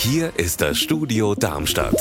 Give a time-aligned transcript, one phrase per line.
[0.00, 1.96] Hier ist das Studio Darmstadt.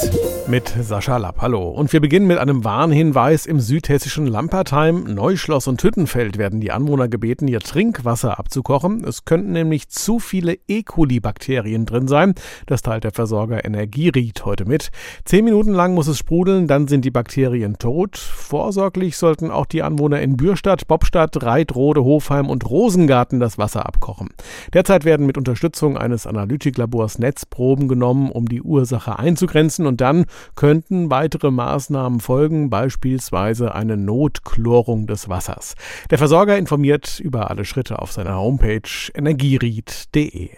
[0.47, 1.67] Mit Sascha Lapp, hallo.
[1.67, 5.15] Und wir beginnen mit einem Warnhinweis im südhessischen Lampertheim.
[5.15, 9.04] Neuschloss und Hüttenfeld werden die Anwohner gebeten, ihr Trinkwasser abzukochen.
[9.04, 10.83] Es könnten nämlich zu viele E.
[10.83, 12.36] coli-Bakterien drin sein.
[12.68, 14.91] Das teilt der Versorger Energieried heute mit.
[15.26, 18.16] Zehn Minuten lang muss es sprudeln, dann sind die Bakterien tot.
[18.18, 24.30] Vorsorglich sollten auch die Anwohner in Bürstadt, Bobstadt, Reitrode, Hofheim und Rosengarten das Wasser abkochen.
[24.72, 31.09] Derzeit werden mit Unterstützung eines Analytiklabors Netzproben genommen, um die Ursache einzugrenzen und dann könnten
[31.09, 35.76] weitere Maßnahmen folgen, beispielsweise eine Notchlorung des Wassers.
[36.10, 38.82] Der Versorger informiert über alle Schritte auf seiner Homepage
[39.13, 40.50] energieried.de.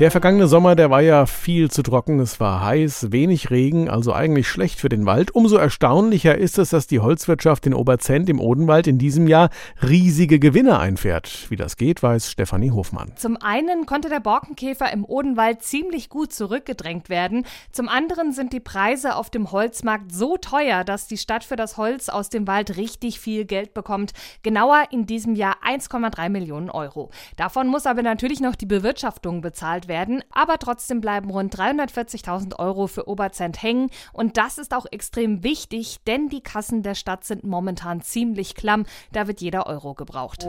[0.00, 2.18] Der vergangene Sommer, der war ja viel zu trocken.
[2.18, 5.32] Es war heiß, wenig Regen, also eigentlich schlecht für den Wald.
[5.32, 9.50] Umso erstaunlicher ist es, dass die Holzwirtschaft in Oberzent im Odenwald in diesem Jahr
[9.88, 11.48] riesige Gewinne einfährt.
[11.48, 13.12] Wie das geht, weiß Stefanie Hofmann.
[13.14, 17.46] Zum einen konnte der Borkenkäfer im Odenwald ziemlich gut zurückgedrängt werden.
[17.70, 21.76] Zum anderen sind die Preise auf dem Holzmarkt so teuer, dass die Stadt für das
[21.76, 24.12] Holz aus dem Wald richtig viel Geld bekommt.
[24.42, 27.10] Genauer in diesem Jahr 1,3 Millionen Euro.
[27.36, 32.58] Davon muss aber natürlich noch die Bewirtschaftung bezahlt bezahlt werden, aber trotzdem bleiben rund 340.000
[32.58, 33.90] Euro für Oberzent hängen.
[34.12, 38.84] Und das ist auch extrem wichtig, denn die Kassen der Stadt sind momentan ziemlich klamm,
[39.12, 40.46] da wird jeder Euro gebraucht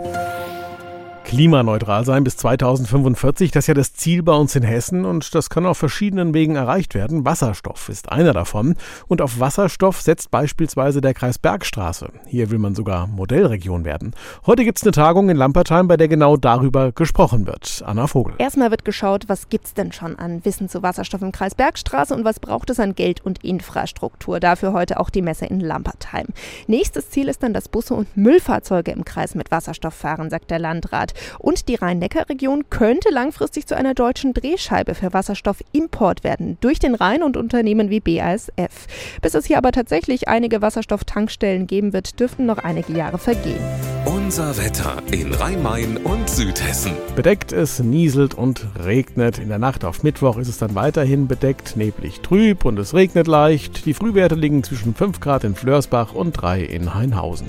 [1.26, 3.52] klimaneutral sein bis 2045.
[3.52, 6.56] Das ist ja das Ziel bei uns in Hessen und das kann auf verschiedenen Wegen
[6.56, 7.26] erreicht werden.
[7.26, 8.76] Wasserstoff ist einer davon.
[9.08, 12.09] Und auf Wasserstoff setzt beispielsweise der Kreis Bergstraße.
[12.28, 14.14] Hier will man sogar Modellregion werden.
[14.46, 17.84] Heute gibt es eine Tagung in Lampertheim, bei der genau darüber gesprochen wird.
[17.86, 18.36] Anna Vogel.
[18.38, 22.14] Erstmal wird geschaut, was gibt es denn schon an Wissen zu Wasserstoff im Kreis Bergstraße
[22.14, 24.40] und was braucht es an Geld und Infrastruktur.
[24.40, 26.28] Dafür heute auch die Messe in Lampertheim.
[26.68, 30.59] Nächstes Ziel ist dann, dass Busse und Müllfahrzeuge im Kreis mit Wasserstoff fahren, sagt der
[30.59, 31.14] Landrat.
[31.39, 37.23] Und die Rhein-Neckar-Region könnte langfristig zu einer deutschen Drehscheibe für Wasserstoffimport werden, durch den Rhein
[37.23, 38.88] und Unternehmen wie BASF.
[39.22, 43.62] Bis es hier aber tatsächlich einige Wasserstofftankstellen geben wird, dürften noch einige Jahre vergehen.
[44.06, 46.94] Unser Wetter in Rhein-Main und Südhessen.
[47.16, 49.40] Bedeckt es, nieselt und regnet.
[49.40, 53.28] In der Nacht auf Mittwoch ist es dann weiterhin bedeckt, neblig trüb und es regnet
[53.28, 53.85] leicht.
[53.85, 57.47] Die Frühwerte liegen zwischen 5 Grad in Flörsbach und 3 in Hainhausen.